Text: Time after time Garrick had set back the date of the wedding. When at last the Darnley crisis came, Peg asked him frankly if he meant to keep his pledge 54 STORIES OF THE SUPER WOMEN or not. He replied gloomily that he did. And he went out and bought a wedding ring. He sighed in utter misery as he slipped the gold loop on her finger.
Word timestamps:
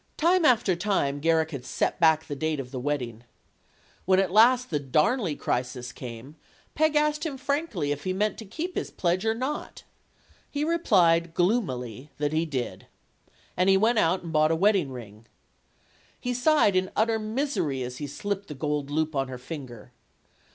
Time 0.17 0.45
after 0.45 0.75
time 0.75 1.19
Garrick 1.19 1.51
had 1.51 1.63
set 1.63 1.99
back 1.99 2.25
the 2.25 2.35
date 2.35 2.59
of 2.59 2.71
the 2.71 2.79
wedding. 2.79 3.23
When 4.05 4.17
at 4.19 4.31
last 4.31 4.71
the 4.71 4.79
Darnley 4.79 5.35
crisis 5.35 5.91
came, 5.91 6.37
Peg 6.73 6.95
asked 6.95 7.23
him 7.23 7.37
frankly 7.37 7.91
if 7.91 8.03
he 8.03 8.11
meant 8.11 8.39
to 8.39 8.45
keep 8.45 8.73
his 8.73 8.89
pledge 8.89 9.21
54 9.21 9.35
STORIES 9.35 9.57
OF 9.57 9.63
THE 9.63 9.75
SUPER 9.77 9.85
WOMEN 9.85 10.23
or 10.23 10.49
not. 10.49 10.53
He 10.73 10.77
replied 10.79 11.33
gloomily 11.35 12.09
that 12.17 12.33
he 12.33 12.45
did. 12.47 12.87
And 13.55 13.69
he 13.69 13.77
went 13.77 13.99
out 13.99 14.23
and 14.23 14.33
bought 14.33 14.49
a 14.49 14.55
wedding 14.55 14.89
ring. 14.91 15.27
He 16.19 16.33
sighed 16.33 16.75
in 16.75 16.89
utter 16.95 17.19
misery 17.19 17.83
as 17.83 17.97
he 17.97 18.07
slipped 18.07 18.47
the 18.47 18.55
gold 18.55 18.89
loop 18.89 19.15
on 19.15 19.27
her 19.27 19.37
finger. 19.37 19.91